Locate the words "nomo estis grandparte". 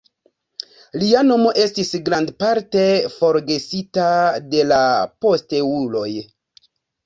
1.27-2.83